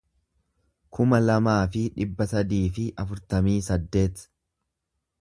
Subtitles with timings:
[0.97, 4.29] kuma lamaa fi dhibba sadii fi afurtamii saddeet